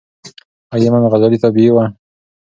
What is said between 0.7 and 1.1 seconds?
ایا امام